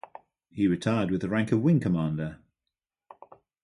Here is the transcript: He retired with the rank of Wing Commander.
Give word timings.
He 0.49 0.65
retired 0.65 1.11
with 1.11 1.21
the 1.21 1.29
rank 1.29 1.51
of 1.51 1.61
Wing 1.61 1.79
Commander. 1.79 2.39